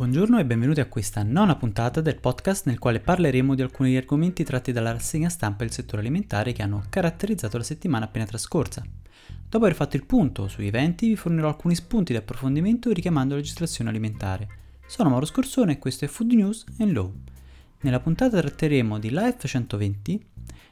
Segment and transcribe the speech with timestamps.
[0.00, 4.44] Buongiorno e benvenuti a questa nona puntata del podcast nel quale parleremo di alcuni argomenti
[4.44, 8.82] tratti dalla rassegna stampa del settore alimentare che hanno caratterizzato la settimana appena trascorsa.
[9.46, 13.40] Dopo aver fatto il punto sugli eventi vi fornirò alcuni spunti di approfondimento richiamando la
[13.40, 14.48] legislazione alimentare.
[14.86, 17.12] Sono Mauro Scorsone e questo è Food News and Law.
[17.82, 20.24] Nella puntata tratteremo di Life 120,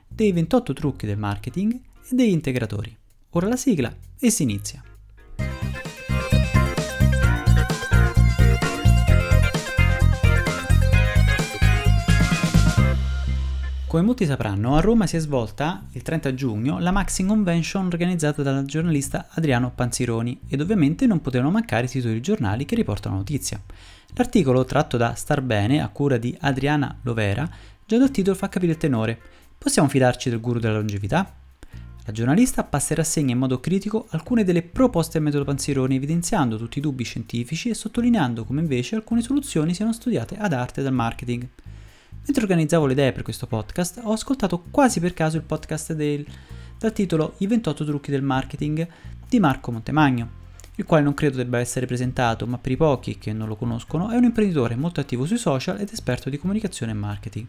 [0.09, 2.97] dei 28 trucchi del marketing e degli integratori.
[3.33, 4.83] Ora la sigla e si inizia.
[13.89, 18.43] Come molti sapranno, a Roma si è svolta il 30 giugno la Maxi Convention organizzata
[18.43, 23.21] dal giornalista Adriano Panzironi ed ovviamente non potevano mancare i titoli giornali che riportano la
[23.21, 23.59] notizia.
[24.13, 27.49] L'articolo tratto da Star Bene a cura di Adriana Lovera
[27.87, 29.19] già dal titolo fa capire il tenore.
[29.57, 31.35] Possiamo fidarci del guru della longevità?
[32.05, 36.59] La giornalista passa in rassegna in modo critico alcune delle proposte del metodo Panzironi evidenziando
[36.59, 40.93] tutti i dubbi scientifici e sottolineando come invece alcune soluzioni siano studiate ad arte dal
[40.93, 41.49] marketing.
[42.25, 46.27] Mentre organizzavo le idee per questo podcast, ho ascoltato quasi per caso il podcast del,
[46.79, 48.87] dal titolo I 28 trucchi del marketing
[49.29, 50.31] di Marco Montemagno,
[50.77, 54.11] il quale non credo debba essere presentato, ma per i pochi che non lo conoscono
[54.11, 57.47] è un imprenditore molto attivo sui social ed esperto di comunicazione e marketing.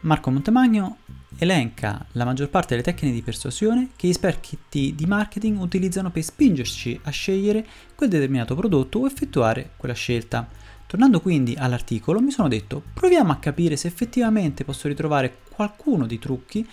[0.00, 0.98] Marco Montemagno
[1.38, 6.22] elenca la maggior parte delle tecniche di persuasione che gli esperti di marketing utilizzano per
[6.22, 10.46] spingerci a scegliere quel determinato prodotto o effettuare quella scelta.
[10.94, 16.20] Tornando quindi all'articolo, mi sono detto proviamo a capire se effettivamente posso ritrovare qualcuno dei
[16.20, 16.64] trucchi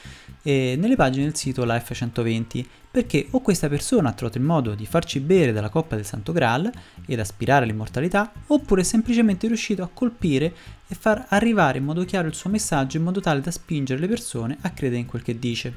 [0.44, 4.76] eh, nelle pagine del sito Life 120 perché o questa persona ha trovato il modo
[4.76, 6.72] di farci bere dalla coppa del Santo Graal
[7.08, 10.54] ed aspirare all'immortalità, oppure è semplicemente riuscito a colpire
[10.88, 14.08] e far arrivare in modo chiaro il suo messaggio in modo tale da spingere le
[14.08, 15.74] persone a credere in quel che dice.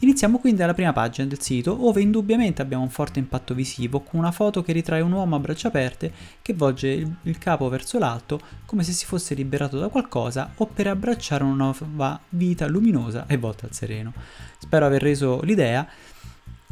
[0.00, 4.20] Iniziamo quindi dalla prima pagina del sito, ove indubbiamente abbiamo un forte impatto visivo, con
[4.20, 6.12] una foto che ritrae un uomo a braccia aperte
[6.42, 10.66] che volge il, il capo verso l'alto come se si fosse liberato da qualcosa o
[10.66, 14.12] per abbracciare una nuova vita luminosa e volta al sereno.
[14.58, 15.88] Spero aver reso l'idea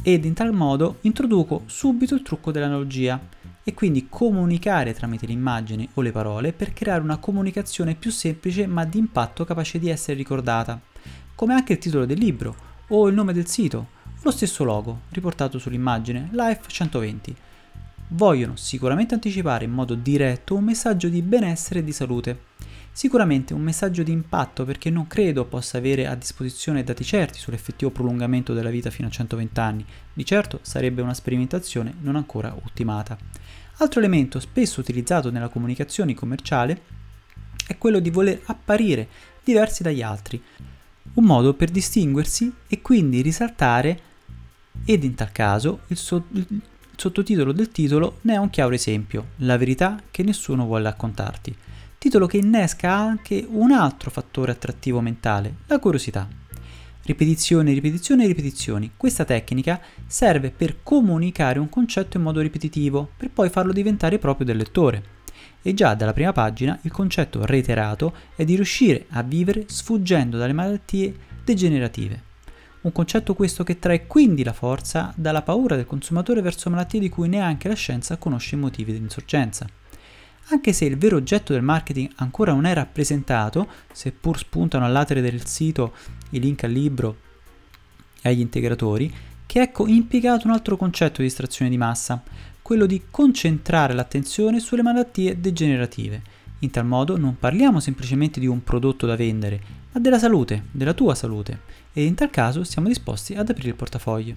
[0.03, 3.19] ed in tal modo introduco subito il trucco dell'analogia
[3.65, 8.85] e quindi comunicare tramite l'immagine o le parole per creare una comunicazione più semplice ma
[8.85, 10.79] di impatto capace di essere ricordata,
[11.35, 13.89] come anche il titolo del libro o il nome del sito
[14.23, 17.37] lo stesso logo riportato sull'immagine Life 120.
[18.09, 22.53] Vogliono sicuramente anticipare in modo diretto un messaggio di benessere e di salute
[22.97, 27.91] Sicuramente un messaggio di impatto perché non credo possa avere a disposizione dati certi sull'effettivo
[27.91, 33.19] prolungamento della vita fino a 120 anni, di certo sarebbe una sperimentazione non ancora ultimata.
[33.79, 36.83] Altro elemento spesso utilizzato nella comunicazione commerciale
[37.67, 39.09] è quello di voler apparire
[39.43, 40.41] diversi dagli altri,
[41.15, 44.01] un modo per distinguersi e quindi risaltare
[44.85, 46.61] ed in tal caso il, so- il
[46.97, 51.57] sottotitolo del titolo ne è un chiaro esempio, la verità che nessuno vuole raccontarti
[52.05, 56.29] titolo che innesca anche un altro fattore attrattivo mentale, la curiosità.
[57.03, 58.91] Ripetizioni, ripetizioni e ripetizioni.
[58.95, 64.45] Questa tecnica serve per comunicare un concetto in modo ripetitivo, per poi farlo diventare proprio
[64.45, 65.03] del lettore.
[65.67, 70.53] E già dalla prima pagina il concetto reiterato è di riuscire a vivere sfuggendo dalle
[70.53, 72.23] malattie degenerative.
[72.83, 77.09] Un concetto questo che trae quindi la forza dalla paura del consumatore verso malattie di
[77.09, 79.67] cui neanche la scienza conosce i motivi di insorgenza.
[80.49, 85.47] Anche se il vero oggetto del marketing ancora non è rappresentato, seppur spuntano all'atere del
[85.47, 85.95] sito
[86.33, 87.17] i link al libro
[88.21, 89.11] e agli integratori,
[89.47, 92.23] che ecco impiegato un altro concetto di distrazione di massa,
[92.65, 96.23] quello di concentrare l'attenzione sulle malattie degenerative.
[96.61, 99.61] In tal modo non parliamo semplicemente di un prodotto da vendere,
[99.93, 101.61] ma della salute, della tua salute,
[101.93, 104.35] e in tal caso siamo disposti ad aprire il portafoglio.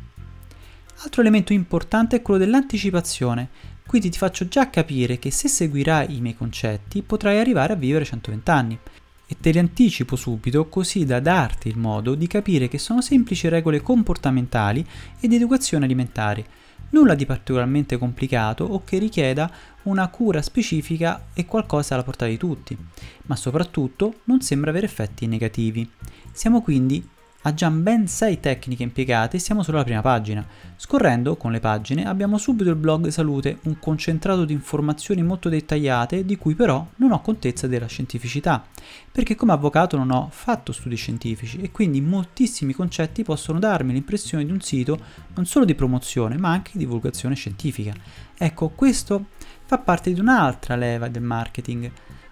[1.04, 3.48] Altro elemento importante è quello dell'anticipazione,
[3.88, 8.04] quindi ti faccio già capire che se seguirai i miei concetti potrai arrivare a vivere
[8.04, 8.78] 120 anni.
[9.26, 13.48] E te li anticipo subito così da darti il modo di capire che sono semplici
[13.48, 14.86] regole comportamentali
[15.18, 19.50] e di educazione alimentare, nulla di particolarmente complicato o che richieda
[19.84, 22.78] una cura specifica e qualcosa alla portata di tutti,
[23.24, 25.90] ma soprattutto non sembra avere effetti negativi.
[26.32, 27.08] Siamo quindi
[27.44, 30.46] ha già ben 6 tecniche impiegate e siamo solo alla prima pagina.
[30.76, 36.26] Scorrendo con le pagine abbiamo subito il blog salute, un concentrato di informazioni molto dettagliate
[36.26, 38.66] di cui però non ho contezza della scientificità,
[39.12, 44.46] perché come avvocato non ho fatto studi scientifici e quindi moltissimi concetti possono darmi l'impressione
[44.46, 45.00] di un sito
[45.36, 47.94] non solo di promozione ma anche di divulgazione scientifica.
[48.38, 49.28] Ecco, questo
[49.66, 51.92] fa parte di un'altra leva del marketing,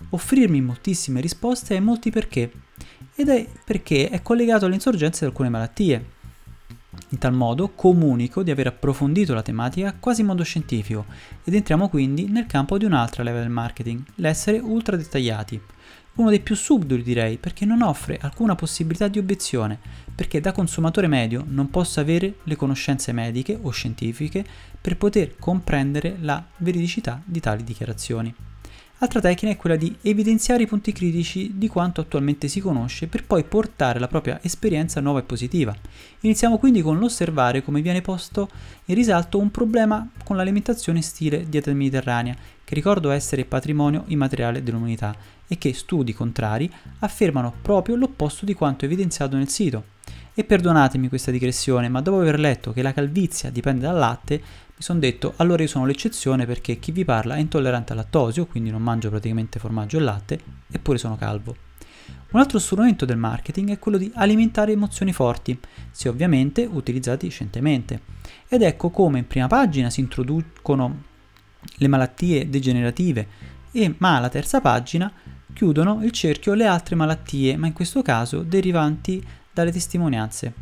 [0.10, 2.52] offrirmi moltissime risposte ai molti perché
[3.16, 6.14] ed è perché è collegato all'insorgenza di alcune malattie.
[7.10, 11.06] In tal modo comunico di aver approfondito la tematica quasi in modo scientifico
[11.44, 15.62] ed entriamo quindi nel campo di un'altra leva del marketing, l'essere ultra dettagliati.
[16.16, 19.78] Uno dei più subdoli direi perché non offre alcuna possibilità di obiezione,
[20.16, 24.46] perché da consumatore medio non posso avere le conoscenze mediche o scientifiche
[24.80, 28.34] per poter comprendere la veridicità di tali dichiarazioni.
[29.00, 33.26] Altra tecnica è quella di evidenziare i punti critici di quanto attualmente si conosce per
[33.26, 35.76] poi portare la propria esperienza nuova e positiva.
[36.22, 38.48] Iniziamo quindi con l'osservare come viene posto
[38.86, 45.14] in risalto un problema con l'alimentazione stile dieta mediterranea, che ricordo essere patrimonio immateriale dell'umanità
[45.46, 49.94] e che studi contrari affermano proprio l'opposto di quanto evidenziato nel sito.
[50.34, 54.42] E perdonatemi questa digressione, ma dopo aver letto che la calvizia dipende dal latte,
[54.78, 58.46] mi sono detto allora io sono l'eccezione perché chi vi parla è intollerante al lattosio,
[58.46, 60.40] quindi non mangio praticamente formaggio e latte,
[60.70, 61.56] eppure sono calvo.
[62.32, 65.58] Un altro strumento del marketing è quello di alimentare emozioni forti,
[65.92, 68.02] se ovviamente utilizzati scientemente.
[68.50, 71.04] Ed ecco come in prima pagina si introducono
[71.78, 73.28] le malattie degenerative,
[73.72, 75.10] e, ma alla terza pagina
[75.54, 80.54] chiudono il cerchio le altre malattie, ma in questo caso derivanti dalle testimonianze.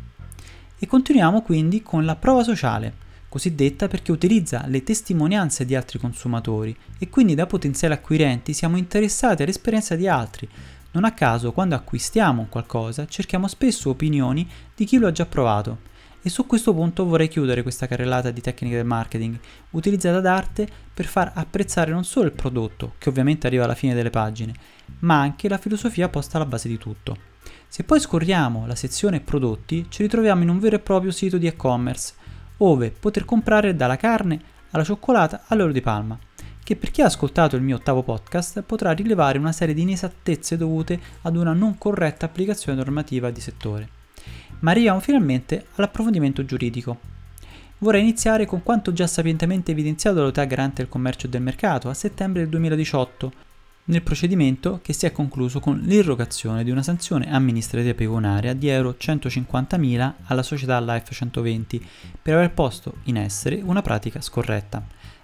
[0.78, 3.02] E continuiamo quindi con la prova sociale,
[3.34, 9.42] cosiddetta perché utilizza le testimonianze di altri consumatori e quindi da potenziali acquirenti siamo interessati
[9.42, 10.48] all'esperienza di altri.
[10.92, 15.78] Non a caso, quando acquistiamo qualcosa, cerchiamo spesso opinioni di chi lo ha già provato.
[16.22, 19.36] E su questo punto vorrei chiudere questa carrellata di tecniche del marketing,
[19.70, 24.10] utilizzata d'arte per far apprezzare non solo il prodotto, che ovviamente arriva alla fine delle
[24.10, 24.54] pagine,
[25.00, 27.16] ma anche la filosofia posta alla base di tutto.
[27.66, 31.48] Se poi scorriamo la sezione prodotti, ci ritroviamo in un vero e proprio sito di
[31.48, 32.14] e-commerce,
[32.58, 34.40] ove poter comprare dalla carne
[34.70, 36.18] alla cioccolata all'olio di palma,
[36.62, 40.56] che per chi ha ascoltato il mio ottavo podcast potrà rilevare una serie di inesattezze
[40.56, 43.88] dovute ad una non corretta applicazione normativa di settore.
[44.60, 47.12] Ma arriviamo finalmente all'approfondimento giuridico.
[47.78, 51.94] Vorrei iniziare con quanto già sapientemente evidenziato dall'Autorità Garante del Commercio e del Mercato a
[51.94, 53.32] settembre del 2018,
[53.86, 58.96] nel procedimento che si è concluso con l'irrogazione di una sanzione amministrativa pecuniaria di euro
[58.98, 61.86] 150.000 alla società Life 120
[62.22, 64.82] per aver posto in essere una pratica scorretta.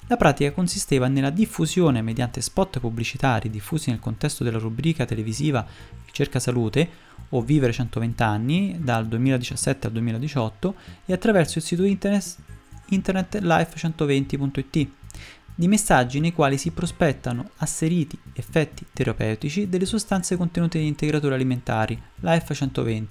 [0.08, 5.64] La pratica consisteva nella diffusione mediante spot pubblicitari diffusi nel contesto della rubrica televisiva
[6.04, 6.88] Ricerca Salute
[7.30, 10.74] o Vivere 120 anni dal 2017 al 2018
[11.06, 12.36] e attraverso il sito internet,
[12.88, 14.88] internet life120.it
[15.54, 22.00] di messaggi nei quali si prospettano asseriti effetti terapeutici delle sostanze contenute in integratori alimentari,
[22.20, 23.06] la F120,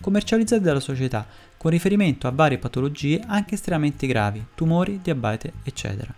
[0.00, 1.26] commercializzate dalla società,
[1.56, 6.12] con riferimento a varie patologie anche estremamente gravi, tumori, diabete, eccetera.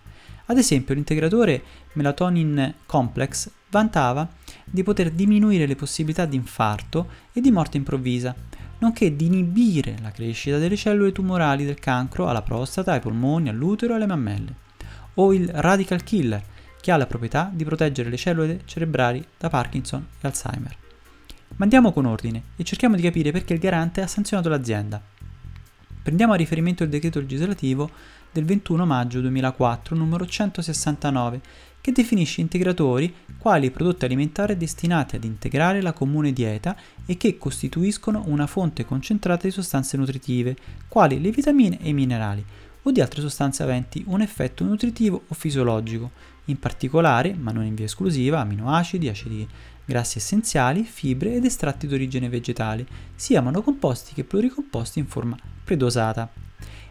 [0.46, 1.62] Ad esempio, l'integratore
[1.92, 4.28] Melatonin Complex vantava
[4.64, 8.34] di poter diminuire le possibilità di infarto e di morte improvvisa,
[8.78, 13.92] nonché di inibire la crescita delle cellule tumorali del cancro alla prostata, ai polmoni, all'utero
[13.92, 14.64] e alle mammelle
[15.16, 16.42] o il Radical Killer,
[16.80, 20.76] che ha la proprietà di proteggere le cellule cerebrali da Parkinson e Alzheimer.
[21.56, 25.02] Ma andiamo con ordine e cerchiamo di capire perché il garante ha sanzionato l'azienda.
[26.02, 27.90] Prendiamo a riferimento il decreto legislativo
[28.30, 31.40] del 21 maggio 2004 numero 169
[31.80, 36.76] che definisce integratori quali prodotti alimentari destinati ad integrare la comune dieta
[37.06, 40.56] e che costituiscono una fonte concentrata di sostanze nutritive,
[40.88, 42.44] quali le vitamine e i minerali,
[42.86, 46.12] o di altre sostanze aventi un effetto nutritivo o fisiologico,
[46.46, 49.48] in particolare, ma non in via esclusiva, aminoacidi, acidi
[49.84, 56.30] grassi essenziali, fibre ed estratti d'origine vegetale, sia monocomposti che pluricomposti in forma predosata.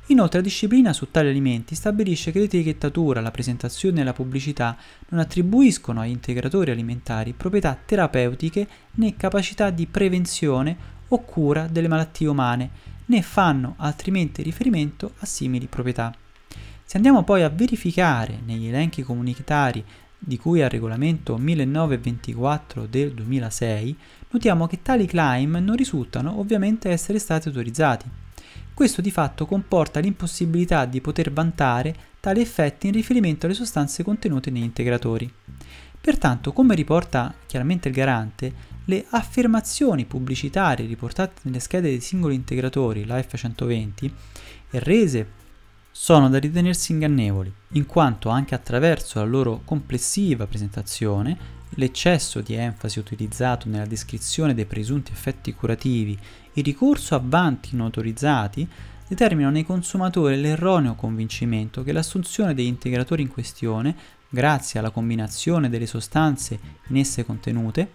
[0.07, 4.77] Inoltre la disciplina su tali alimenti stabilisce che l'etichettatura, la presentazione e la pubblicità
[5.09, 12.27] non attribuiscono agli integratori alimentari proprietà terapeutiche né capacità di prevenzione o cura delle malattie
[12.27, 12.69] umane,
[13.05, 16.13] né fanno altrimenti riferimento a simili proprietà.
[16.83, 19.83] Se andiamo poi a verificare negli elenchi comunitari
[20.17, 23.97] di cui al regolamento 1924 del 2006,
[24.29, 28.09] notiamo che tali claim non risultano ovviamente essere stati autorizzati.
[28.73, 34.51] Questo di fatto comporta l'impossibilità di poter vantare tali effetti in riferimento alle sostanze contenute
[34.51, 35.31] negli integratori.
[36.05, 38.53] Pertanto, come riporta chiaramente il garante,
[38.85, 44.13] le affermazioni pubblicitarie riportate nelle schede dei singoli integratori Life 120
[44.69, 45.27] e rese
[45.89, 51.35] sono da ritenersi ingannevoli, in quanto anche attraverso la loro complessiva presentazione,
[51.69, 56.15] l'eccesso di enfasi utilizzato nella descrizione dei presunti effetti curativi,
[56.53, 58.69] il ricorso a vanti non autorizzati,
[59.07, 63.95] determinano nei consumatori l'erroneo convincimento che l'assunzione degli integratori in questione,
[64.29, 67.89] grazie alla combinazione delle sostanze in esse contenute,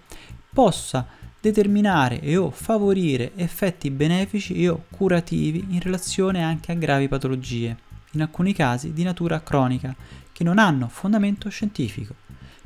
[0.52, 1.06] possa
[1.40, 7.76] determinare e o favorire effetti benefici e o curativi in relazione anche a gravi patologie,
[8.12, 9.94] in alcuni casi di natura cronica,
[10.32, 12.14] che non hanno fondamento scientifico.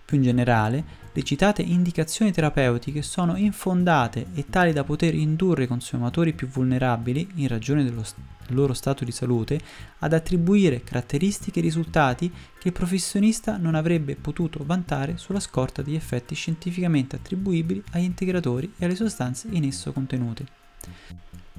[0.04, 5.68] Più in generale, le citate indicazioni terapeutiche sono infondate e tali da poter indurre i
[5.68, 8.02] consumatori più vulnerabili, in ragione dello
[8.48, 9.60] loro stato di salute,
[10.00, 15.94] ad attribuire caratteristiche e risultati che il professionista non avrebbe potuto vantare sulla scorta di
[15.94, 20.46] effetti scientificamente attribuibili agli integratori e alle sostanze in esso contenute.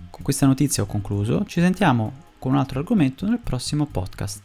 [0.09, 4.41] Con questa notizia ho concluso, ci sentiamo con un altro argomento nel prossimo podcast.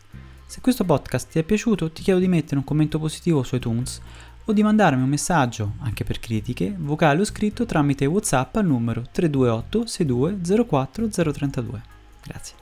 [0.47, 4.01] Se questo podcast ti è piaciuto ti chiedo di mettere un commento positivo su iTunes
[4.47, 9.05] o di mandarmi un messaggio, anche per critiche, vocale o scritto tramite WhatsApp al numero
[9.13, 11.90] 328 62 04 032.
[12.31, 12.60] Grazie.